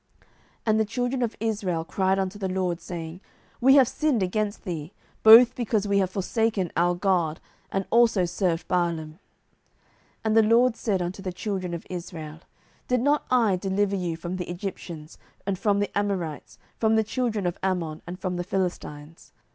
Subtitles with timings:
[0.21, 0.29] 07:010:010
[0.65, 3.21] And the children of Israel cried unto the LORD, saying,
[3.59, 7.39] We have sinned against thee, both because we have forsaken our God,
[7.71, 8.95] and also served Baalim.
[8.95, 9.17] 07:010:011
[10.23, 12.39] And the LORD said unto the children of Israel,
[12.87, 17.45] Did not I deliver you from the Egyptians, and from the Amorites, from the children
[17.45, 19.33] of Ammon, and from the Philistines?